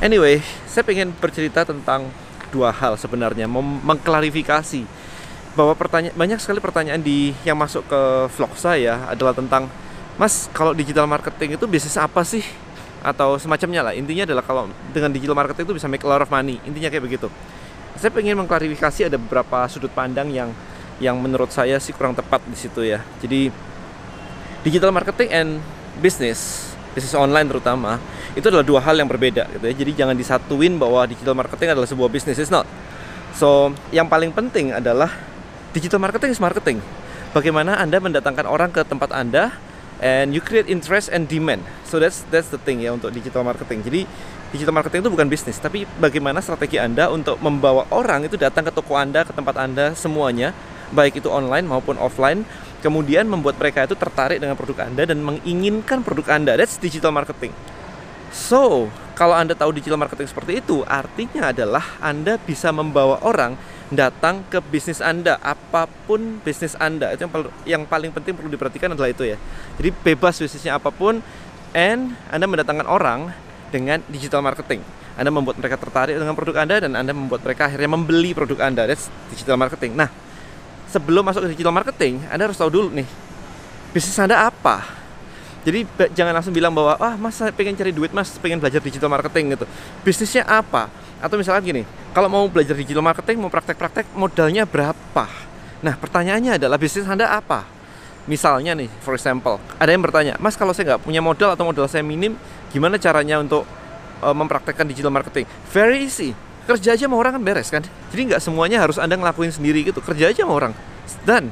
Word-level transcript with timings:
Anyway, 0.00 0.40
saya 0.64 0.80
ingin 0.88 1.12
bercerita 1.12 1.60
tentang 1.60 2.08
dua 2.48 2.72
hal 2.72 2.96
sebenarnya, 2.96 3.44
mem- 3.44 3.84
mengklarifikasi 3.84 4.88
bahwa 5.52 5.76
pertanyaan 5.76 6.16
banyak 6.16 6.40
sekali 6.40 6.56
pertanyaan 6.56 7.04
di 7.04 7.36
yang 7.44 7.60
masuk 7.60 7.84
ke 7.84 8.00
vlog 8.32 8.52
saya 8.56 9.04
adalah 9.12 9.36
tentang 9.36 9.68
Mas, 10.16 10.48
kalau 10.52 10.76
digital 10.76 11.08
marketing 11.08 11.56
itu 11.56 11.64
bisnis 11.64 11.96
apa 11.96 12.20
sih? 12.24 12.44
Atau 13.00 13.40
semacamnya 13.40 13.80
lah. 13.80 13.92
Intinya 13.96 14.28
adalah 14.28 14.44
kalau 14.44 14.68
dengan 14.92 15.08
digital 15.08 15.32
marketing 15.32 15.64
itu 15.64 15.74
bisa 15.80 15.88
make 15.88 16.04
a 16.04 16.08
lot 16.08 16.20
of 16.20 16.28
money. 16.28 16.60
Intinya 16.68 16.92
kayak 16.92 17.04
begitu. 17.04 17.28
Saya 17.96 18.12
ingin 18.20 18.36
mengklarifikasi 18.36 19.08
ada 19.08 19.16
beberapa 19.16 19.64
sudut 19.68 19.88
pandang 19.92 20.28
yang 20.28 20.52
yang 21.00 21.16
menurut 21.16 21.48
saya 21.48 21.80
sih 21.80 21.96
kurang 21.96 22.12
tepat 22.12 22.44
di 22.44 22.56
situ 22.56 22.84
ya. 22.84 23.00
Jadi 23.24 23.48
digital 24.60 24.92
marketing 24.92 25.28
and 25.32 25.50
business, 26.04 26.69
bisnis 26.92 27.14
online 27.14 27.46
terutama, 27.46 27.98
itu 28.34 28.46
adalah 28.46 28.66
dua 28.66 28.80
hal 28.82 28.98
yang 28.98 29.06
berbeda 29.06 29.46
gitu 29.58 29.64
ya. 29.64 29.74
Jadi 29.74 29.92
jangan 29.94 30.16
disatuin 30.16 30.76
bahwa 30.76 31.06
digital 31.06 31.34
marketing 31.34 31.74
adalah 31.74 31.88
sebuah 31.88 32.10
bisnis, 32.10 32.38
it's 32.38 32.52
not. 32.52 32.66
So, 33.34 33.70
yang 33.94 34.10
paling 34.10 34.34
penting 34.34 34.74
adalah 34.74 35.10
digital 35.70 36.02
marketing 36.02 36.34
is 36.34 36.40
marketing. 36.42 36.82
Bagaimana 37.30 37.78
Anda 37.78 38.02
mendatangkan 38.02 38.42
orang 38.42 38.74
ke 38.74 38.82
tempat 38.82 39.14
Anda 39.14 39.54
and 40.02 40.32
you 40.34 40.42
create 40.42 40.66
interest 40.66 41.12
and 41.12 41.28
demand. 41.30 41.62
So 41.86 42.00
that's 42.02 42.26
that's 42.32 42.48
the 42.50 42.58
thing 42.58 42.82
ya 42.82 42.90
untuk 42.90 43.12
digital 43.14 43.44
marketing. 43.46 43.84
Jadi 43.86 44.00
digital 44.50 44.74
marketing 44.74 45.06
itu 45.06 45.10
bukan 45.12 45.28
bisnis, 45.30 45.62
tapi 45.62 45.86
bagaimana 46.02 46.42
strategi 46.42 46.80
Anda 46.82 47.06
untuk 47.06 47.38
membawa 47.38 47.86
orang 47.94 48.26
itu 48.26 48.34
datang 48.34 48.66
ke 48.66 48.72
toko 48.74 48.98
Anda, 48.98 49.22
ke 49.22 49.30
tempat 49.30 49.54
Anda 49.54 49.94
semuanya, 49.94 50.50
baik 50.90 51.22
itu 51.22 51.30
online 51.30 51.70
maupun 51.70 51.94
offline, 52.02 52.42
kemudian 52.80 53.28
membuat 53.28 53.60
mereka 53.60 53.84
itu 53.84 53.94
tertarik 53.94 54.40
dengan 54.40 54.56
produk 54.56 54.88
Anda 54.88 55.08
dan 55.08 55.20
menginginkan 55.20 56.00
produk 56.00 56.34
Anda. 56.34 56.56
That's 56.56 56.80
digital 56.80 57.12
marketing. 57.12 57.52
So, 58.30 58.88
kalau 59.18 59.36
Anda 59.36 59.52
tahu 59.52 59.76
digital 59.76 60.00
marketing 60.00 60.30
seperti 60.30 60.64
itu, 60.64 60.80
artinya 60.88 61.52
adalah 61.52 61.84
Anda 62.00 62.40
bisa 62.40 62.72
membawa 62.72 63.20
orang 63.20 63.58
datang 63.90 64.46
ke 64.46 64.62
bisnis 64.62 65.02
Anda, 65.02 65.36
apa 65.42 65.90
pun 66.06 66.38
bisnis 66.40 66.78
Anda. 66.78 67.12
Itu 67.12 67.26
yang, 67.26 67.32
yang 67.66 67.82
paling 67.84 68.14
penting 68.14 68.38
perlu 68.38 68.48
diperhatikan 68.48 68.94
adalah 68.94 69.10
itu 69.10 69.26
ya. 69.26 69.36
Jadi 69.76 69.90
bebas 69.92 70.38
bisnisnya 70.38 70.78
apa 70.78 70.88
pun, 70.94 71.20
and 71.74 72.14
Anda 72.30 72.46
mendatangkan 72.46 72.86
orang 72.86 73.34
dengan 73.74 74.00
digital 74.08 74.40
marketing. 74.40 74.80
Anda 75.18 75.28
membuat 75.28 75.60
mereka 75.60 75.76
tertarik 75.76 76.16
dengan 76.16 76.32
produk 76.32 76.62
Anda 76.62 76.80
dan 76.80 76.96
Anda 76.96 77.12
membuat 77.12 77.44
mereka 77.44 77.68
akhirnya 77.68 77.90
membeli 77.90 78.30
produk 78.32 78.62
Anda. 78.62 78.86
That's 78.88 79.10
digital 79.28 79.58
marketing. 79.58 79.98
Nah, 79.98 80.08
sebelum 80.90 81.22
masuk 81.22 81.46
ke 81.46 81.54
digital 81.54 81.70
marketing, 81.70 82.18
Anda 82.26 82.50
harus 82.50 82.58
tahu 82.58 82.68
dulu 82.68 82.88
nih, 82.90 83.06
bisnis 83.94 84.18
Anda 84.18 84.50
apa? 84.50 84.98
Jadi 85.60 85.84
jangan 86.16 86.32
langsung 86.32 86.56
bilang 86.56 86.72
bahwa, 86.72 86.96
ah 86.96 87.14
mas 87.20 87.36
saya 87.36 87.52
pengen 87.52 87.76
cari 87.76 87.92
duit 87.92 88.10
mas, 88.10 88.32
pengen 88.40 88.58
belajar 88.58 88.80
digital 88.80 89.12
marketing 89.12 89.54
gitu. 89.54 89.66
Bisnisnya 90.02 90.48
apa? 90.48 90.88
Atau 91.20 91.36
misalnya 91.36 91.60
gini, 91.60 91.82
kalau 92.16 92.32
mau 92.32 92.48
belajar 92.48 92.72
digital 92.72 93.04
marketing, 93.04 93.38
mau 93.38 93.52
praktek-praktek, 93.52 94.08
modalnya 94.16 94.64
berapa? 94.64 95.28
Nah 95.84 95.94
pertanyaannya 96.00 96.56
adalah 96.56 96.80
bisnis 96.80 97.04
Anda 97.04 97.28
apa? 97.28 97.68
Misalnya 98.24 98.72
nih, 98.76 98.88
for 99.04 99.16
example, 99.16 99.60
ada 99.76 99.90
yang 99.92 100.00
bertanya, 100.00 100.40
mas 100.40 100.56
kalau 100.56 100.72
saya 100.72 100.96
nggak 100.96 101.02
punya 101.04 101.20
modal 101.20 101.52
atau 101.52 101.64
modal 101.68 101.84
saya 101.88 102.04
minim, 102.04 102.40
gimana 102.72 102.96
caranya 102.96 103.40
untuk 103.40 103.68
uh, 104.24 104.36
mempraktekkan 104.36 104.88
digital 104.88 105.12
marketing? 105.12 105.44
Very 105.72 106.08
easy, 106.08 106.32
kerja 106.70 106.94
aja 106.94 107.04
sama 107.10 107.18
orang 107.18 107.34
kan 107.34 107.42
beres 107.42 107.68
kan? 107.68 107.82
Jadi 108.14 108.30
nggak 108.30 108.42
semuanya 108.42 108.78
harus 108.78 108.96
anda 109.02 109.18
ngelakuin 109.18 109.50
sendiri 109.50 109.82
gitu. 109.82 109.98
Kerja 109.98 110.30
aja 110.30 110.46
sama 110.46 110.54
orang. 110.54 110.72
Dan 111.26 111.50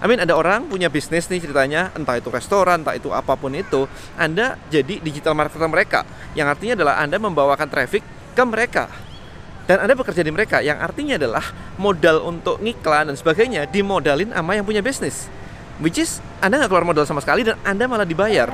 I 0.00 0.06
mean 0.08 0.22
ada 0.22 0.32
orang 0.32 0.64
punya 0.70 0.88
bisnis 0.88 1.28
nih 1.28 1.44
ceritanya 1.44 1.92
entah 1.92 2.16
itu 2.16 2.32
restoran 2.32 2.80
entah 2.80 2.96
itu 2.96 3.12
apa 3.12 3.36
pun 3.36 3.52
itu 3.52 3.84
anda 4.16 4.56
jadi 4.72 5.02
digital 5.02 5.34
marketer 5.36 5.66
mereka. 5.66 6.06
Yang 6.32 6.56
artinya 6.56 6.74
adalah 6.78 6.94
anda 7.02 7.16
membawakan 7.18 7.68
traffic 7.68 8.00
ke 8.32 8.42
mereka. 8.46 8.88
Dan 9.68 9.82
anda 9.86 9.94
bekerja 9.94 10.24
di 10.24 10.32
mereka. 10.32 10.64
Yang 10.64 10.78
artinya 10.82 11.14
adalah 11.20 11.44
modal 11.76 12.26
untuk 12.26 12.58
ngiklan 12.62 13.12
dan 13.12 13.16
sebagainya 13.18 13.68
dimodalin 13.68 14.32
sama 14.32 14.56
yang 14.56 14.64
punya 14.64 14.80
bisnis. 14.80 15.28
Which 15.82 16.00
is 16.00 16.22
anda 16.40 16.58
nggak 16.58 16.70
keluar 16.72 16.86
modal 16.86 17.04
sama 17.04 17.20
sekali 17.20 17.44
dan 17.44 17.60
anda 17.62 17.84
malah 17.84 18.08
dibayar. 18.08 18.48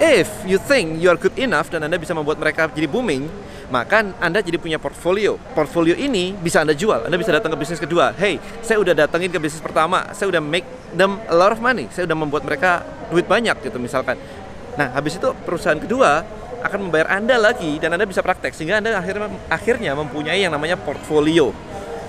If 0.00 0.32
you 0.48 0.56
think 0.56 0.96
you 1.04 1.12
are 1.12 1.20
good 1.20 1.36
enough 1.36 1.68
dan 1.68 1.84
anda 1.84 2.00
bisa 2.00 2.16
membuat 2.16 2.40
mereka 2.40 2.72
jadi 2.72 2.88
booming 2.88 3.28
maka 3.70 4.02
Anda 4.18 4.42
jadi 4.42 4.58
punya 4.58 4.76
portfolio. 4.82 5.38
Portfolio 5.54 5.94
ini 5.94 6.34
bisa 6.34 6.66
Anda 6.66 6.74
jual. 6.74 7.06
Anda 7.06 7.16
bisa 7.16 7.30
datang 7.30 7.54
ke 7.54 7.58
bisnis 7.58 7.78
kedua. 7.78 8.12
Hey, 8.18 8.42
saya 8.60 8.82
udah 8.82 8.92
datengin 8.92 9.30
ke 9.30 9.38
bisnis 9.38 9.62
pertama. 9.62 10.10
Saya 10.10 10.34
udah 10.34 10.42
make 10.42 10.66
them 10.92 11.22
a 11.30 11.34
lot 11.34 11.54
of 11.54 11.62
money. 11.62 11.86
Saya 11.94 12.04
udah 12.10 12.18
membuat 12.18 12.42
mereka 12.42 12.82
duit 13.08 13.24
banyak 13.30 13.54
gitu 13.62 13.78
misalkan. 13.78 14.18
Nah, 14.74 14.90
habis 14.94 15.16
itu 15.16 15.30
perusahaan 15.46 15.78
kedua 15.78 16.26
akan 16.60 16.90
membayar 16.90 17.16
Anda 17.16 17.40
lagi 17.40 17.80
dan 17.80 17.96
Anda 17.96 18.04
bisa 18.04 18.20
praktek 18.20 18.52
sehingga 18.52 18.82
Anda 18.82 18.98
akhirnya 18.98 19.30
akhirnya 19.48 19.92
mempunyai 19.96 20.44
yang 20.44 20.52
namanya 20.52 20.76
portfolio. 20.76 21.54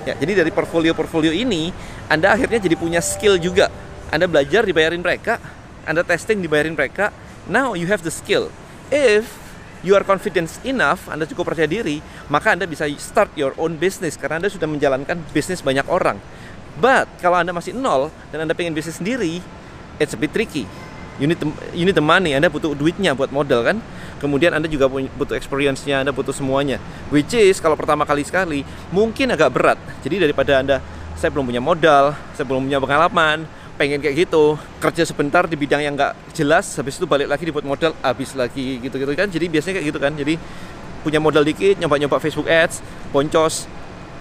Ya, 0.02 0.18
jadi 0.18 0.42
dari 0.42 0.50
portfolio-portfolio 0.50 1.30
ini 1.30 1.70
Anda 2.10 2.34
akhirnya 2.34 2.58
jadi 2.58 2.76
punya 2.76 3.00
skill 3.00 3.38
juga. 3.38 3.70
Anda 4.12 4.28
belajar 4.28 4.68
dibayarin 4.68 5.00
mereka, 5.00 5.40
Anda 5.88 6.04
testing 6.04 6.44
dibayarin 6.44 6.76
mereka. 6.76 7.14
Now 7.48 7.78
you 7.78 7.88
have 7.88 8.04
the 8.04 8.12
skill. 8.12 8.52
If 8.92 9.41
you 9.81 9.97
are 9.97 10.06
confident 10.06 10.50
enough, 10.66 11.09
Anda 11.09 11.25
cukup 11.25 11.53
percaya 11.53 11.69
diri, 11.69 12.02
maka 12.30 12.53
Anda 12.53 12.66
bisa 12.69 12.86
start 12.97 13.34
your 13.38 13.53
own 13.58 13.78
business 13.78 14.18
karena 14.18 14.42
Anda 14.42 14.50
sudah 14.50 14.69
menjalankan 14.69 15.22
bisnis 15.34 15.62
banyak 15.62 15.86
orang. 15.90 16.22
But 16.80 17.09
kalau 17.19 17.42
Anda 17.42 17.52
masih 17.52 17.75
nol 17.75 18.14
dan 18.31 18.46
Anda 18.47 18.53
pengen 18.56 18.74
bisnis 18.74 19.02
sendiri, 19.02 19.42
it's 19.97 20.14
a 20.16 20.19
bit 20.19 20.31
tricky. 20.31 20.66
You 21.19 21.30
need 21.30 21.38
the, 21.38 21.50
you 21.78 21.86
need 21.86 21.97
the 21.97 22.02
money, 22.02 22.34
Anda 22.34 22.50
butuh 22.50 22.74
duitnya 22.74 23.14
buat 23.14 23.30
modal 23.30 23.62
kan. 23.62 23.78
Kemudian 24.18 24.53
Anda 24.53 24.69
juga 24.69 24.90
butuh 24.90 25.38
experience-nya, 25.38 26.02
Anda 26.02 26.13
butuh 26.13 26.34
semuanya. 26.34 26.81
Which 27.13 27.34
is 27.38 27.62
kalau 27.62 27.78
pertama 27.78 28.06
kali 28.06 28.25
sekali 28.25 28.66
mungkin 28.90 29.34
agak 29.34 29.53
berat. 29.53 29.78
Jadi 30.02 30.30
daripada 30.30 30.62
Anda 30.62 30.78
saya 31.18 31.30
belum 31.30 31.53
punya 31.53 31.62
modal, 31.62 32.18
saya 32.34 32.46
belum 32.50 32.66
punya 32.66 32.81
pengalaman, 32.81 33.46
pengen 33.76 34.00
kayak 34.00 34.28
gitu. 34.28 34.58
Kerja 34.82 35.04
sebentar 35.08 35.44
di 35.48 35.56
bidang 35.56 35.82
yang 35.84 35.94
nggak 35.96 36.36
jelas 36.36 36.68
habis 36.80 36.98
itu 36.98 37.06
balik 37.08 37.28
lagi 37.28 37.44
dibuat 37.48 37.66
modal 37.68 37.92
habis 38.02 38.36
lagi 38.36 38.80
gitu 38.82 38.96
gitu 38.98 39.14
kan. 39.14 39.28
Jadi 39.28 39.46
biasanya 39.48 39.74
kayak 39.80 39.88
gitu 39.92 40.00
kan. 40.00 40.14
Jadi 40.16 40.34
punya 41.02 41.18
modal 41.18 41.42
dikit 41.42 41.81
nyoba-nyoba 41.81 42.22
Facebook 42.22 42.46
Ads 42.46 42.81
boncos 43.10 43.66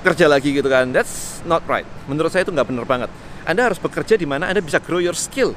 kerja 0.00 0.26
lagi 0.26 0.56
gitu 0.56 0.68
kan. 0.68 0.88
That's 0.90 1.44
not 1.44 1.64
right. 1.68 1.86
Menurut 2.08 2.32
saya 2.32 2.44
itu 2.46 2.52
nggak 2.52 2.68
benar 2.68 2.84
banget. 2.88 3.10
Anda 3.44 3.68
harus 3.68 3.80
bekerja 3.80 4.16
di 4.16 4.24
mana 4.28 4.48
anda 4.48 4.64
bisa 4.64 4.80
grow 4.80 5.00
your 5.00 5.16
skill. 5.16 5.52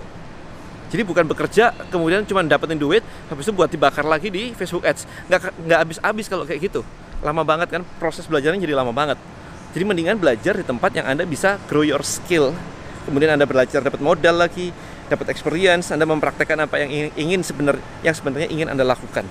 Jadi 0.94 1.02
bukan 1.02 1.26
bekerja 1.26 1.74
kemudian 1.90 2.22
cuma 2.30 2.46
dapetin 2.46 2.78
duit 2.78 3.02
habis 3.26 3.50
itu 3.50 3.54
buat 3.56 3.66
dibakar 3.72 4.06
lagi 4.06 4.30
di 4.30 4.54
Facebook 4.54 4.86
Ads. 4.86 5.10
Nggak 5.32 5.42
nggak 5.64 5.80
habis-habis 5.80 6.26
kalau 6.30 6.44
kayak 6.46 6.70
gitu. 6.70 6.86
Lama 7.24 7.42
banget 7.48 7.72
kan 7.72 7.82
proses 7.98 8.28
belajarnya 8.28 8.62
jadi 8.62 8.76
lama 8.76 8.92
banget. 8.92 9.18
Jadi 9.74 9.84
mendingan 9.90 10.22
belajar 10.22 10.54
di 10.54 10.62
tempat 10.62 10.94
yang 10.94 11.10
anda 11.10 11.26
bisa 11.26 11.58
grow 11.66 11.82
your 11.82 12.06
skill 12.06 12.54
kemudian 13.06 13.36
Anda 13.36 13.46
belajar 13.48 13.84
dapat 13.84 14.00
modal 14.00 14.36
lagi, 14.40 14.72
dapat 15.12 15.32
experience, 15.32 15.92
Anda 15.92 16.08
mempraktekkan 16.08 16.58
apa 16.64 16.82
yang 16.82 17.12
ingin, 17.16 17.44
sebenarnya 17.44 17.84
yang 18.02 18.16
sebenarnya 18.16 18.48
ingin 18.50 18.68
Anda 18.72 18.88
lakukan. 18.88 19.28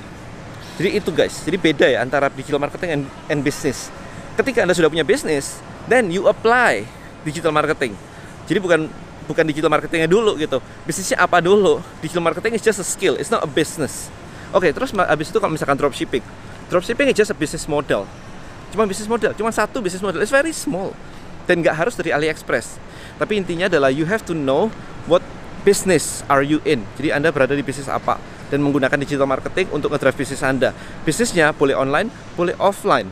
Jadi 0.81 0.89
itu 0.97 1.11
guys, 1.13 1.45
jadi 1.45 1.57
beda 1.61 1.87
ya 1.89 1.99
antara 2.01 2.33
digital 2.33 2.61
marketing 2.61 2.91
and, 2.97 3.05
and 3.29 3.41
business. 3.45 3.93
Ketika 4.41 4.65
Anda 4.65 4.73
sudah 4.73 4.89
punya 4.89 5.05
bisnis, 5.05 5.61
then 5.89 6.09
you 6.09 6.25
apply 6.29 6.89
digital 7.29 7.53
marketing. 7.53 7.93
Jadi 8.49 8.59
bukan 8.59 8.89
bukan 9.29 9.45
digital 9.47 9.69
marketingnya 9.69 10.09
dulu 10.09 10.35
gitu. 10.41 10.59
Bisnisnya 10.89 11.21
apa 11.21 11.39
dulu? 11.45 11.79
Digital 12.01 12.25
marketing 12.25 12.57
is 12.57 12.63
just 12.65 12.81
a 12.81 12.87
skill, 12.87 13.21
it's 13.21 13.29
not 13.29 13.45
a 13.45 13.51
business. 13.51 14.09
Oke, 14.53 14.69
okay, 14.69 14.71
terus 14.73 14.93
habis 14.93 15.33
itu 15.33 15.39
kalau 15.41 15.53
misalkan 15.53 15.77
dropshipping. 15.77 16.25
Dropshipping 16.69 17.13
is 17.13 17.17
just 17.17 17.33
a 17.33 17.37
business 17.37 17.69
model. 17.69 18.09
Cuma 18.73 18.89
bisnis 18.89 19.05
model, 19.05 19.37
cuma 19.37 19.53
satu 19.53 19.85
bisnis 19.85 20.01
model. 20.01 20.25
It's 20.25 20.33
very 20.33 20.57
small. 20.57 20.97
Dan 21.45 21.61
nggak 21.61 21.77
harus 21.77 21.93
dari 21.97 22.13
AliExpress 22.17 22.81
tapi 23.17 23.41
intinya 23.41 23.69
adalah 23.69 23.91
you 23.93 24.09
have 24.09 24.23
to 24.23 24.33
know 24.37 24.69
what 25.09 25.21
business 25.63 26.27
are 26.27 26.43
you 26.43 26.59
in. 26.67 26.85
Jadi 26.99 27.15
Anda 27.15 27.31
berada 27.31 27.55
di 27.55 27.63
bisnis 27.63 27.87
apa 27.87 28.19
dan 28.53 28.61
menggunakan 28.61 29.01
digital 29.01 29.25
marketing 29.25 29.73
untuk 29.73 29.95
ngedrive 29.95 30.19
bisnis 30.19 30.45
Anda. 30.45 30.77
Bisnisnya 31.07 31.57
boleh 31.57 31.73
online, 31.73 32.13
boleh 32.37 32.53
offline. 32.61 33.09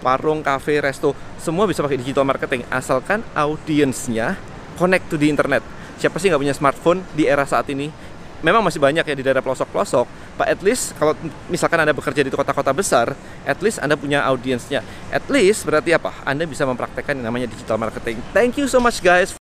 Warung, 0.00 0.40
cafe, 0.40 0.80
resto, 0.80 1.12
semua 1.36 1.68
bisa 1.68 1.84
pakai 1.84 2.00
digital 2.00 2.24
marketing 2.24 2.64
asalkan 2.72 3.20
audiensnya 3.36 4.40
connect 4.80 5.12
to 5.12 5.20
di 5.20 5.28
internet. 5.28 5.60
Siapa 6.00 6.16
sih 6.16 6.32
nggak 6.32 6.40
punya 6.40 6.56
smartphone 6.56 7.04
di 7.12 7.28
era 7.28 7.44
saat 7.44 7.68
ini? 7.68 7.92
Memang 8.40 8.64
masih 8.64 8.80
banyak 8.80 9.04
ya 9.04 9.12
di 9.12 9.20
daerah 9.20 9.44
pelosok-pelosok, 9.44 10.08
but 10.40 10.48
at 10.48 10.64
least 10.64 10.96
kalau 10.96 11.12
misalkan 11.52 11.76
Anda 11.84 11.92
bekerja 11.92 12.24
di 12.24 12.32
kota-kota 12.32 12.72
besar, 12.72 13.12
at 13.44 13.60
least 13.60 13.76
Anda 13.84 14.00
punya 14.00 14.24
audiensnya. 14.24 14.80
At 15.12 15.28
least 15.28 15.68
berarti 15.68 15.92
apa? 15.92 16.16
Anda 16.24 16.48
bisa 16.48 16.64
mempraktekkan 16.64 17.20
yang 17.20 17.28
namanya 17.28 17.52
digital 17.52 17.76
marketing. 17.76 18.24
Thank 18.32 18.56
you 18.56 18.64
so 18.64 18.80
much 18.80 19.04
guys 19.04 19.39